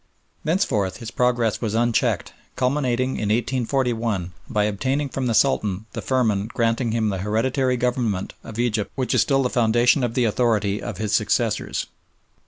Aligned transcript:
Thenceforward 0.43 0.95
his 0.97 1.11
progress 1.11 1.61
was 1.61 1.75
unchecked, 1.75 2.33
culminating 2.55 3.17
in 3.17 3.29
1841 3.29 4.31
by 4.49 4.63
obtaining 4.63 5.09
from 5.09 5.27
the 5.27 5.35
Sultan 5.35 5.85
the 5.93 6.01
firman 6.01 6.47
granting 6.47 6.89
him 6.91 7.09
the 7.09 7.19
hereditary 7.19 7.77
government 7.77 8.33
of 8.43 8.57
Egypt 8.57 8.91
which 8.95 9.13
is 9.13 9.21
still 9.21 9.43
the 9.43 9.49
foundation 9.51 10.03
of 10.03 10.15
the 10.15 10.25
authority 10.25 10.81
of 10.81 10.97
his 10.97 11.13
successors. 11.13 11.85